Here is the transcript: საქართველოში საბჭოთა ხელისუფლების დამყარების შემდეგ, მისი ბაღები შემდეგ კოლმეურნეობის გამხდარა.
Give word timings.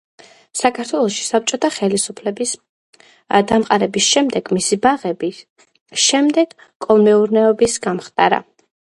საქართველოში 0.59 1.25
საბჭოთა 1.25 1.69
ხელისუფლების 1.75 2.53
დამყარების 3.51 4.07
შემდეგ, 4.13 4.49
მისი 4.59 4.79
ბაღები 4.87 5.31
შემდეგ 6.07 6.57
კოლმეურნეობის 6.87 7.79
გამხდარა. 7.87 8.43